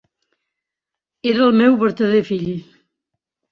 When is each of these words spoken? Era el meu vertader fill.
Era 1.33 1.45
el 1.49 1.53
meu 1.61 1.79
vertader 1.85 2.25
fill. 2.33 2.51